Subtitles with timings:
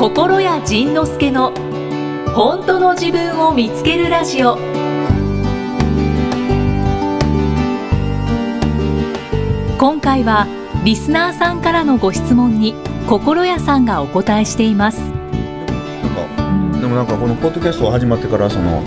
[0.00, 1.52] 心谷仁之助の
[2.34, 4.56] 本当の自分を見つけるラジオ。
[9.76, 10.46] 今回は
[10.86, 12.74] リスナーさんからのご質問に
[13.06, 15.00] 心谷さんがお答えしています。
[15.00, 15.12] なん
[16.72, 18.82] かでもなんかこのポッドキャストが始まってからその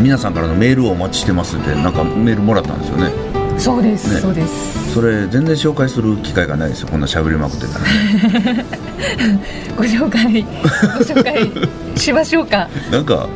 [0.00, 3.10] 皆さんからのメールをお待ちしてますってなんかメールもらったんですよね。
[3.58, 4.20] そうです、ね。
[4.20, 6.88] そうですそれ全然紹介する機会がないですよ。
[6.88, 7.84] こんな喋りまくってたら。
[7.84, 8.64] ね
[9.76, 10.48] ご紹介ご
[11.04, 11.50] 紹介
[11.96, 12.68] しましょうか。
[12.90, 13.28] なんか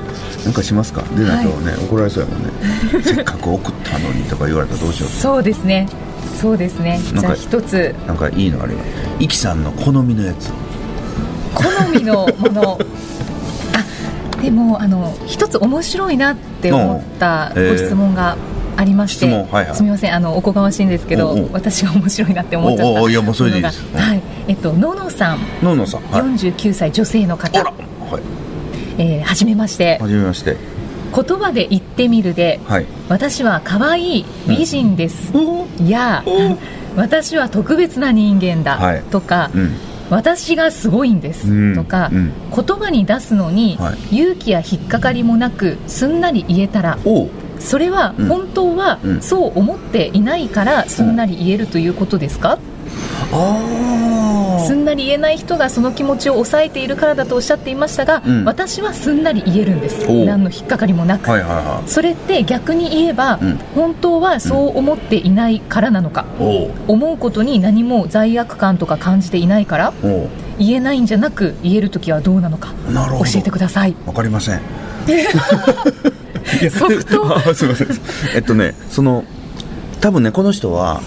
[0.44, 1.02] なんかしますか？
[1.16, 3.02] でないとね、怒られそうやもんね。
[3.04, 5.88] せっかく送ったのにとか言われたらどうしよそうですね。
[6.40, 7.00] そうですね。
[7.18, 7.94] じゃあ一つ。
[8.04, 8.80] うなんかいいのあれば。
[9.20, 10.50] イキさんの好みのやつ。
[11.54, 12.78] 好みのもの。
[14.38, 18.36] あでもあの一つ面白いなって思った ご質問が
[18.76, 19.76] ありまして、はいはい。
[19.76, 21.50] すみませんあのおこがましいんですけどおうおう。
[21.52, 23.02] 私が面白いなって思っちゃった。
[23.02, 23.82] おいやもうそれでいいです。
[23.82, 25.38] ものがはいえっとののさん。
[25.62, 26.22] ののさんはい。
[26.22, 28.22] 49歳女性の方、はい。
[28.98, 29.98] えーはじめまして。
[30.00, 30.56] はじめまして。
[31.14, 32.86] 言葉で言ってみるではい。
[33.08, 36.58] 私は可愛い美人です、おいやお
[36.98, 39.02] 私は特別な人間だ、はい。
[39.10, 39.72] とか、うん。
[40.10, 41.74] 私がすごいんです、うん。
[41.76, 42.32] とか、うん。
[42.54, 46.98] 言葉に出すのに、は勇気や引っかかりもなくすんなり言えたら
[47.58, 48.28] それはうん。
[48.28, 49.22] 本当はうん。
[49.22, 52.58] そう思っていないからすんなり言えるということですか、
[53.32, 58.44] あすんなり言えない人がその気持ちを抑えているからだとおっしゃっていましたが、うん。
[58.44, 60.06] 私はすんなり言えるんです。
[60.24, 63.58] 何の引っかかりもなく、はいはいはそれって逆に言えば、うん。
[63.74, 69.92] 本当はそう思っていないからなのか、う思うことに何も罪悪感とか感じていないから
[70.58, 72.72] 言えないんじゃなく言える時はどうなのか。
[72.92, 73.96] 教えてください。
[74.06, 74.60] わかりません
[76.44, 77.36] 即答？
[77.36, 77.88] あすいません。
[78.34, 79.24] えっとねその
[80.00, 81.00] 多分ねこの人は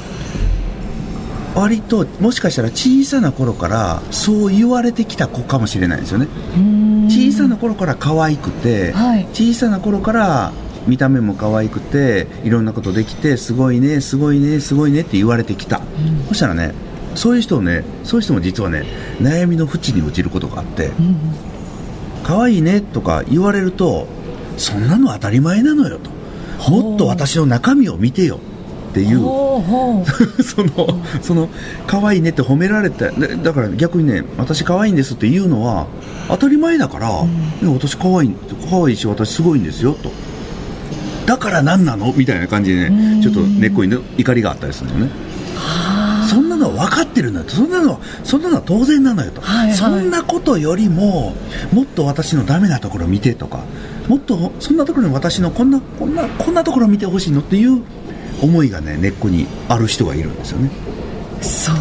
[1.56, 6.28] 割ともしかしたら小さな頃からそう言われてきた子かもしれないですよね。
[7.10, 9.28] 小さな頃から可愛くて、はい。
[9.34, 10.52] 小さな頃から
[10.88, 15.82] 見た目も可愛くていろんなことできてすごいねすごいねすごいねって言われてきた、
[16.28, 16.74] そしたらね
[17.16, 18.84] そういう人をねそういう人も実はね
[19.20, 21.16] 悩みの淵に落ちることがあって、うん。
[22.24, 24.08] 可愛いねとか言われると
[24.58, 26.10] そんなの当たり前なのよと。
[26.72, 28.40] もっと私の中身を見てよ
[28.90, 29.20] っていう。
[30.44, 31.50] そのその
[31.86, 35.88] 可愛いねって褒められてでだから逆にね私可愛いんですって言うのは
[36.28, 38.36] 当たり前だから、いや私可愛い
[38.70, 40.12] 可愛いし私すごいんですよと。
[41.26, 43.20] だから何なのみたいな感じでうん。
[43.20, 45.10] ねちょっと根っこにね怒りがあったりするのね。
[46.28, 47.52] そんなのは分かってるのよと。
[47.52, 49.76] そんなのはそんなのは当然なのよと、はいはい。
[49.76, 51.36] そんなことよりも
[51.72, 53.64] もっと私のダメなところ見てとか
[54.08, 57.84] もっとそんなところに私のこんなこんなこんなところ見てほしいのっていう
[58.42, 60.72] 思いがね根っこにある人がいるんですよね。
[61.42, 61.76] そう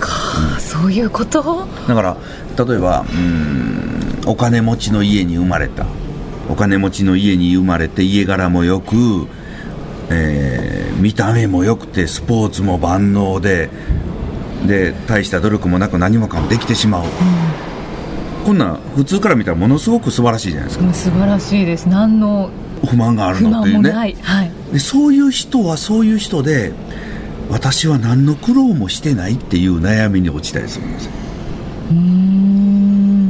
[0.00, 0.10] か、
[0.58, 1.66] そういうこと？
[1.86, 2.16] だから
[2.64, 5.86] 例えばうーんお金持ちの家に生まれた。
[6.48, 9.26] お金持ちの家に生まれて家柄もよく、
[10.10, 13.68] えー見た目も良くてスポーツも万能で
[14.66, 17.04] で大した努力もなく何もかもできてしまう、
[18.46, 20.86] こんなん普通から見たらものすごく素晴らしいじゃないですか。
[20.86, 21.88] うん素晴らしいです。
[21.88, 22.48] 何の
[22.88, 23.82] 不満がある不のっていうね。
[23.82, 24.52] 満もない、はい。
[24.72, 26.72] でそういう人はそういう人で
[27.50, 31.12] 私は何の苦労もしてないっていう悩みに落ちたりするんですよ。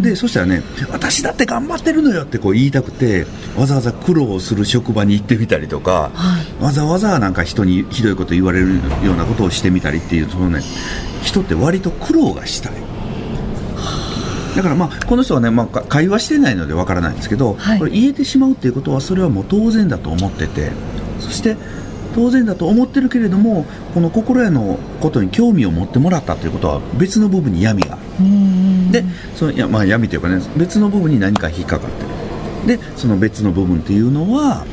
[0.03, 6.63] でそしたらね私だって頑張ってるのよってこう言いたくてわざわざ苦労する職場に行ってみたりとかはい。
[6.63, 10.61] わざわざなんか人にひどいこと言われるようなことをしてみたりっていうそのね
[11.23, 12.73] 人って割と苦労がしたい
[14.57, 17.79] だからまあこの人はね、まあ、か会話してないのでわからないんですけど、はい。
[17.79, 20.73] これ言えてしまうっていうことはそれはもう当然だと思ってて
[21.21, 21.57] そして
[22.15, 27.95] 当然だと思ってるけれどもこの心得のことに興味を持ってもらったということは別の部分に闇が。
[27.95, 32.73] あるでそのいや、まあ、闇というかね別の部分に何か引っかかって。
[32.73, 34.67] るでその別の部分っていうのは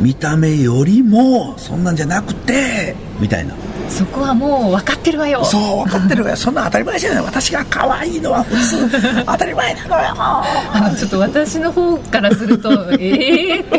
[0.00, 3.54] 見た目よりもそんなんじゃなくてみたいな
[3.88, 5.44] そこはもう分かってるわよ。
[5.44, 6.36] そう分かってるわよ。
[6.36, 7.24] そんなん当たり前じゃない。
[7.24, 8.88] 私が可愛いのは普通。
[9.26, 10.14] 当たり前なのよ。
[10.16, 13.78] あのちょっと私の方からするとええって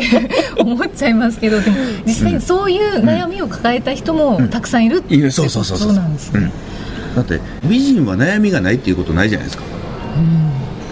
[0.58, 5.78] 思っちゃいますけどでも実際にそういう悩みを抱えた人もたくさんいるっていうそうそうそう。
[5.78, 7.16] そうなんですね、うん。
[7.16, 9.64] だって美人は悩みがないっていうことないじゃないですか。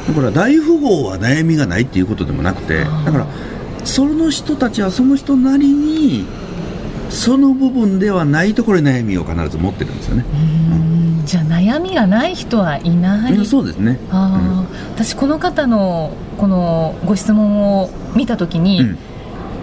[0.08, 3.26] だから大富豪は悩みがないっていうことでもなくてだから
[3.84, 6.26] その人たちはその人なりに
[7.12, 11.26] その部分ではないところに悩みを必ず持ってるんですよね、うん。
[11.26, 13.98] じゃあ悩みがない人はいない、うんそうですね。
[14.10, 14.94] あー。
[14.94, 18.98] 私この方のこのご質問を見た時に、うん。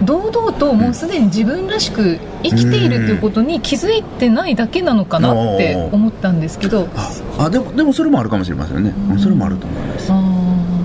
[0.02, 6.88] 堂々ともうすでに自分らしく生きているっていうことに気づいてないだけなのかなって思ったんですけど。
[6.96, 9.98] ああでもでもそれもあるかもしれませんね、うん、それもあると思いま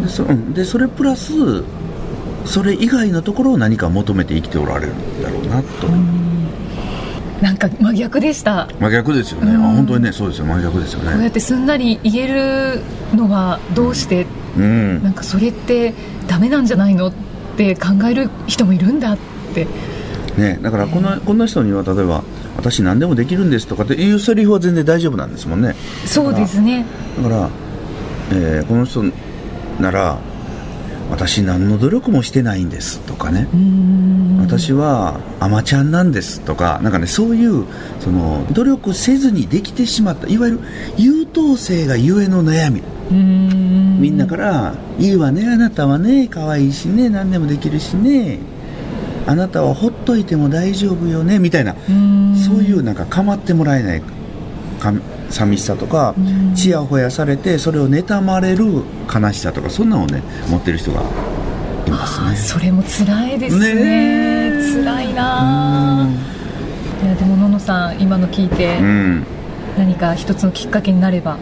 [0.10, 0.24] す。
[0.54, 1.64] でそれプラス
[2.46, 5.88] それ以外のところを何か求めて生きておられるんだろうなと。
[5.88, 6.25] 思います
[7.42, 8.68] なんか真逆でした。
[8.80, 11.12] 真逆ですよね、うん、あ本当にねそうですよ真逆ですよね。
[11.12, 12.82] こうやってすんなり言える
[13.16, 14.26] のはどうして、
[14.58, 15.94] うん、なんかそれって
[16.28, 17.14] ダメなんじゃないのっ
[17.58, 19.18] て考える人もいるんだっ
[19.54, 19.68] て。
[20.38, 22.22] ねだからこの,、こんな人には例えば
[22.58, 25.76] 私何でもできるんですとかっていうセリフは全然大丈夫なんですもんね。
[26.06, 26.86] そうですね。
[27.18, 27.50] だから、
[28.32, 29.04] えー、この人
[29.80, 30.18] なら
[31.16, 33.48] 私何の努力もしてないんですとかね。
[34.42, 37.66] 私はアマちゃんなんですとかなんかねそういう
[38.02, 40.60] その努力せずにできてしまったいわゆる
[40.98, 42.84] 優等生がゆえの悩み。
[43.10, 48.40] みんなから「いいわねあなたはね可愛いしね何でもできるしね
[49.26, 51.76] あなたはほっといても大丈夫よね」みたいな。
[52.36, 54.02] そういうなんか構ってもらえない
[55.30, 56.16] 寂しさとか
[56.56, 58.66] ちやほやされてそれを妬まれる
[59.14, 61.02] 悲しさとかそんなのをね持ってる人が
[61.88, 62.36] いますね。
[62.36, 63.74] それも辛いですね。
[63.76, 66.10] ね辛いな
[67.04, 69.26] いやでもののさん今の聞いて、うん
[69.78, 71.38] 何か一つのきっかけになれば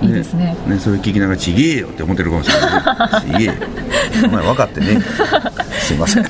[0.00, 0.56] いいですね。
[0.66, 3.52] ね、ね、それ聞きながらちげえよって思ってるかもしれないちげえよ。
[4.24, 5.00] お前分かってね
[5.82, 6.22] すいません。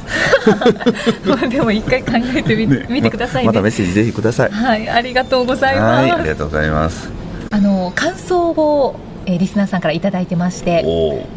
[1.26, 4.50] まあでも一回考えてみ,、ね、見てください、ね、またメッセージぜひください。
[4.50, 6.12] はいありがとうございます。
[6.12, 7.08] ありがとうございます。
[7.50, 10.84] あの感想をえー、リスナーさんから頂いてまして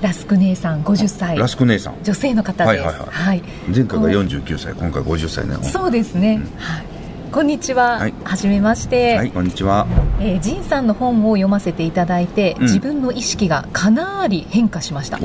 [0.02, 1.96] ラスク姉さん50歳ラスク姉さん。
[2.04, 3.08] 女性の方です、はいはいはい。
[3.12, 5.56] はい、前回が49歳今回50歳ね。
[5.64, 6.95] そうですね、うん、はい
[7.36, 9.18] こんにちは、はい、はじめまして。
[9.18, 9.88] はいこんにちは、
[10.22, 15.20] えー、ジンさんの本を読ませていただいて、うん、自分の意識がかなり変化しました。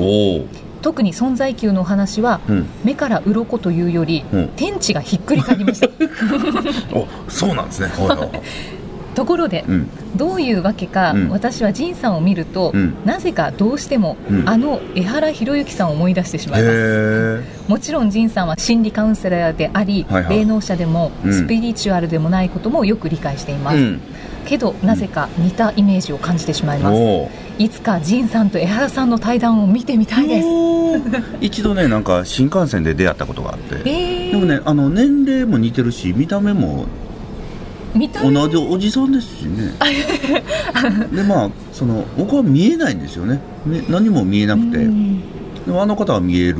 [0.81, 5.87] 特に存在級のお話は、うん、目から鱗というより、うん、天地がひっくり返りました。
[6.93, 7.89] おそうなんですね
[9.15, 17.41] ところで、うん、どういうわけか、うん、私は仁さんを見ると、うん、なぜかどうしても、あの江原博之さんを思い出してしまいます。
[17.67, 23.77] もちろん仁さんは心理カウンセラーであり、はいはい、霊能者でも、スピリチュアルでもないこともよく理解しています、
[24.45, 26.97] けどなぜか似たイメージを感じてしまいます。
[27.59, 30.47] いつか仁さんと江原さんの対談を見てみたいです。
[31.41, 36.85] 一度ねなんか新幹線で出会ったことがあって、でもねあの年齢も似てるし見た目も
[37.93, 39.73] 同じおじさんですしね。
[41.13, 43.41] でまあその僕は見えないんですよね。
[43.89, 46.59] 何も見えなくて、でもあの方は見える、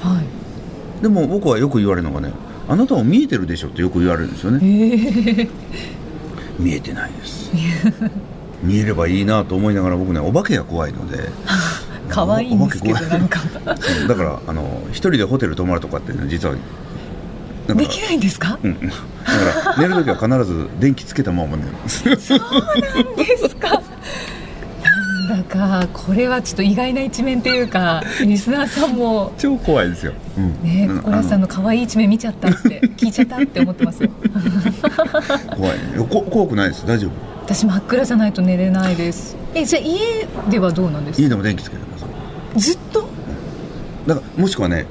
[0.00, 0.22] は
[1.00, 2.32] い、でも僕はよく言われるのがね
[2.68, 5.50] あなたも見えてるでしょってよく言われるんですよね、えー、
[6.58, 7.50] 見えてないです。
[8.62, 11.28] 見えればいいなと思いながら僕ねお化けが怖いので。
[12.08, 13.40] 可愛いんですけどなんか。
[14.08, 16.54] だからあの一人でホテル泊まるとかって、ね、実は
[17.74, 22.74] できないんですか、うん、だから寝る時は必ず電気つけたまま寝ますそうな
[23.12, 23.82] んですか。
[25.28, 34.10] なんだかこれはちょっと意外な一面っていうかリスナーさんも超怖いですよ、うん、ね心安さんの可愛い一面見ちゃったって聞いちゃったって思ってますよ。
[35.54, 35.78] 怖い
[36.08, 36.86] こ怖くないです。
[36.86, 37.10] 大丈夫。
[37.42, 39.36] 私真っ暗じゃないと寝れないです。
[39.54, 41.22] えじゃあ家ではどうなんですか？
[41.22, 42.06] 家でも電気つけてます。
[42.72, 43.08] ずっと？
[44.06, 44.86] だからもしくはね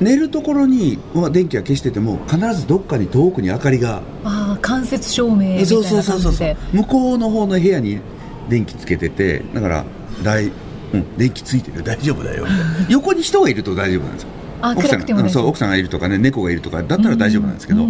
[0.00, 4.02] 寝るところに、まあ、電気は消してても必ずどっかに遠くに明かりが。
[4.24, 5.82] ああ間接照明みたいな感じで。
[5.82, 8.00] そうそうそうそう向こうの方の部屋に
[8.48, 9.84] 電気つけててだから
[10.22, 10.46] 大、
[10.92, 11.82] うん、電気ついてる。
[11.82, 12.46] 大丈夫だよ。
[12.88, 14.28] 横に人がいると大丈夫なんですよ。
[14.62, 17.86] 奥さんそう奥さんがいるとかね猫がいるとかだったら大丈夫なんですけど、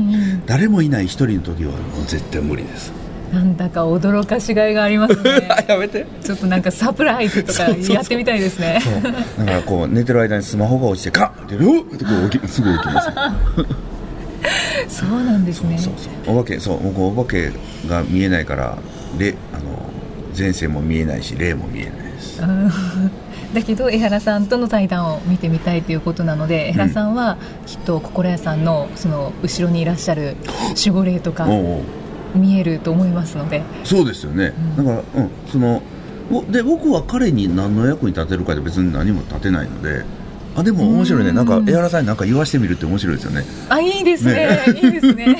[0.46, 2.92] 誰もいない一人の時はもう絶対無理です
[3.32, 5.48] なんだか驚かしがいがありますね。
[5.68, 6.06] やめて。
[6.22, 8.80] ちょっとなんかサプライズとかやってみたいですね。
[9.38, 13.08] だからこう寝てる間にスマホが落ちてカッてうってこう起きすぐ起きます。
[14.88, 15.78] そうなんですね。
[15.78, 17.52] そうそうお化けそう僕お化け
[17.88, 18.78] が見えないから
[19.18, 19.64] であの
[20.36, 22.40] 前世も見えないし霊も見えないです。
[23.54, 30.36] だけど江原さんとの対談を見てみたいということなので、江原さんはきっと心屋さんのその後ろにいらっしゃる
[30.68, 31.48] 守護霊とか
[32.34, 33.62] 見えると思いますので。
[33.84, 35.82] そうですよね、うん、だから、うん、その
[36.50, 40.04] で僕は彼に何の役に立てるかで別に何も立てないので。
[40.56, 41.32] あでも面白いね。
[41.32, 43.44] なんか江原さんに何か言わしてみるって面白いですよね。
[43.68, 45.36] あいいですね、ね、いいですね。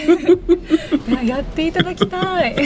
[1.27, 2.57] やっていただきたい。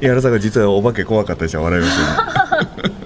[0.00, 3.02] 江原さんが実はお化け怖かったりしたら笑いますよね。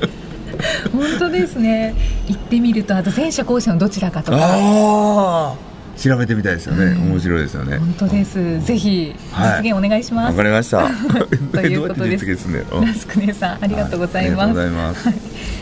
[0.92, 1.94] 本当ですね。
[2.28, 4.38] 行ってみるとあと前者後者のどちらかとか。
[4.38, 5.54] ああ
[5.96, 7.78] 調べてみたいですよね、うん、面白いですよね。
[7.78, 9.14] 本当です、うん、ぜひ
[9.62, 10.24] 実現お願いします。
[10.24, 10.88] わ、はい、かりました。
[11.58, 12.26] ということです。
[12.26, 15.14] ナスク姉さんありがとうございます、はい、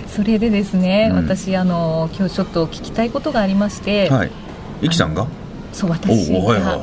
[0.09, 4.31] それでですね、うん、私あの今日ちょっと聞きたいことがありましてはい。
[4.83, 5.27] イキさんが？
[5.73, 6.79] そう私が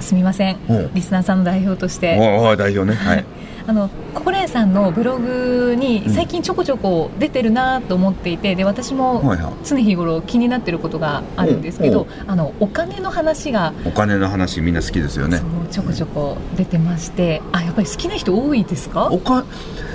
[0.00, 0.56] すみません。
[0.94, 2.16] リスナーさんの代表として。
[2.56, 2.96] 代表ね。
[2.96, 3.24] はい
[3.66, 9.22] あの心屋さんのブログに最近ちょこちょこ出てるなと思っていてで私も
[9.64, 15.40] 常日頃気になってることがあるんですけど、あのお金の話がお金の話みんな好きですよね。
[15.70, 19.08] ちょこちょこ出てましてあやっぱり好きな人多いですか？
[19.10, 19.44] おか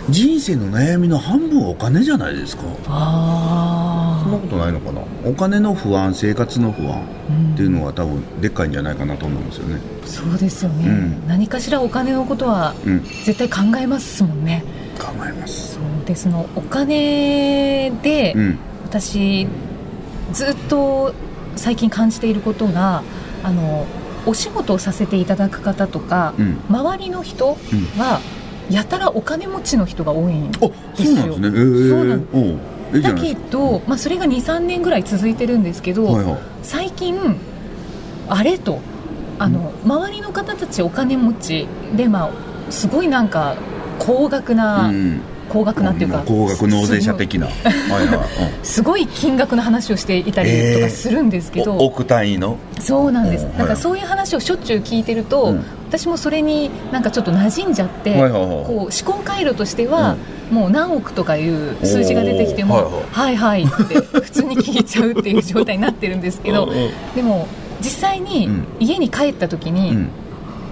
[0.09, 2.63] 人生の悩みの半分はお金じゃないですか。
[2.88, 3.76] ああそ
[4.27, 5.01] んなことないのかな？
[5.25, 7.01] お金の不安生活の不安
[7.53, 12.75] っていうのは多分でっかいんじゃないかなと思うんですよね、そうですよね、うん、何かしらお金のことは
[13.25, 14.63] 絶対考えますもんね、
[14.96, 15.74] うん、考えます。
[15.74, 18.36] そうでそのお金で、
[18.84, 19.48] 私
[20.34, 21.13] ずっと
[21.55, 23.03] 最近感じていることが
[23.43, 23.86] あの
[24.25, 26.34] お仕事をさせていただく方とか、
[26.69, 27.57] 周りの人
[27.98, 28.19] は、
[28.69, 31.34] やたらお金持ちの人が多いんですよ。
[31.34, 31.60] そうなんですね。
[31.60, 32.60] えー、そうなん
[32.94, 37.38] だけど、まあ、それが23年ぐらい続いてるんですけど、はいはい、最近
[38.29, 38.79] あれと
[39.39, 43.56] あの、うん、周りの方たちお金持ちで、まあ、すごいなんか
[44.00, 47.48] 高額な、うん高額なっていうか、高額納税者的な。
[48.63, 52.58] すごい金額の話をしていたりとかするんですけど、えー、億単位の？
[52.79, 60.17] そうなんです、なんかそういう話をしょっちゅう聞いてると、うん、私もそれになんかちょっと馴染んじゃって、こう思考回路としては、
[60.51, 66.69] もう何億とかいう数字が出てきても「はいはい」って普通に聞いちゃうっていう状態になってるんですけど
[67.15, 67.47] でも
[67.81, 68.49] 実際に
[68.79, 70.09] 家に帰った時に、うん、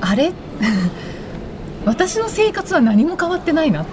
[0.02, 0.32] あれ？
[1.86, 3.86] 私の生活は何も変わってないな。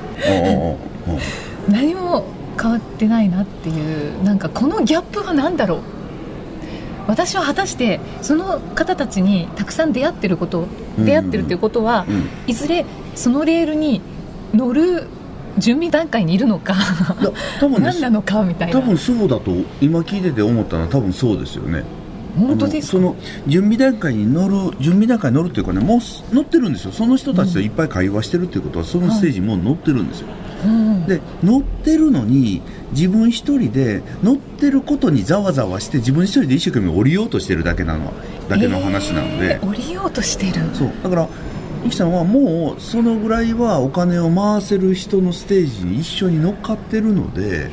[1.68, 2.24] 何も
[2.60, 5.78] 変わってないなっていうなんかこのギャップは何だろう。
[7.06, 10.66] 私は果たしてその方たちにたくさん出会ってること
[10.98, 12.06] 出会ってるっていうことは、
[12.46, 14.00] いずれそのレールに
[14.54, 15.08] 乗る
[15.58, 16.74] 準備段階にいるのか。
[17.60, 18.80] 多分何なのかみたいな。
[18.80, 21.84] 多分そうだと今聞いてて思ったのは多分そうですよね。
[22.36, 23.14] 本当ですその
[23.46, 26.92] 準備段階に乗る準備段階に乗るっていうかねもう乗ってるんですよ。
[26.92, 38.12] その人たちといっぱい会話してるっていうことは、そのステージもう乗ってるんですよ、はい、で乗ってるのに自分一人で乗ってることにざわざわして自分一人で一生懸命降りようとしてるだけなの
[38.48, 40.52] だけの話なので、えー、降りようとしてる。
[40.72, 40.90] そう。
[41.02, 41.28] だから
[41.84, 47.70] ゆきさんはもうそのぐらいはお金を回せる人のステージに一緒に乗っかってるので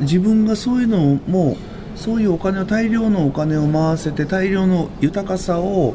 [0.00, 5.94] 自分がそういうのをもうそういうお金を大量のお金を回せて大量の豊かさを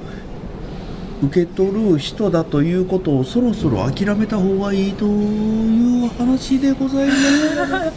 [1.24, 7.94] 受け取る人だということをそろそろ諦めた方がいいという話でございます。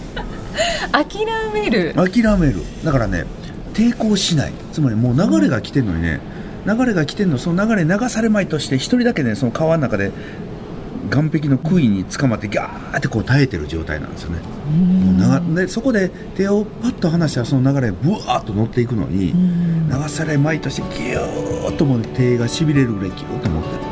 [0.92, 1.94] 諦める。
[1.94, 2.62] 諦める。
[2.84, 3.24] だからね
[3.74, 4.52] 抵抗しない。
[4.72, 10.12] つまりもう流れが来てるのにね、うん流れが来てるのその流れ流されまいとして一人だけねその川の中で
[11.10, 14.40] 岸壁の杭につかまってギャーってこう耐えてる状態なんですよね。
[14.68, 23.70] もうでそこで手をパッと離したらその流れブワーッと乗っていくのに流されまいとしてギューッともう手がしびれるぐらいギューッと持って。
[23.70, 23.88] る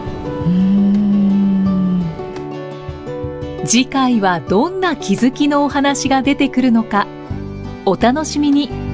[3.66, 7.08] 次回はどんな気づきのお話が出てくるのか
[7.84, 8.85] お楽しみに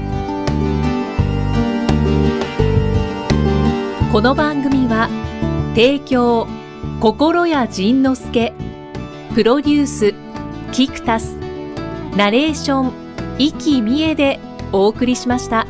[4.13, 5.09] この番組は
[5.75, 6.47] 提供
[7.01, 8.53] 心谷仁之助
[9.35, 10.15] プロデュース
[10.71, 11.39] キクタス
[12.15, 12.93] ナレーション
[13.39, 14.39] 生きみえで
[14.71, 15.67] お送りしました。